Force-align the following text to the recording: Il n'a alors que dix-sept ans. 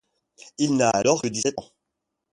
Il 0.57 0.77
n'a 0.77 0.89
alors 0.89 1.21
que 1.21 1.27
dix-sept 1.27 1.53
ans. 1.59 1.69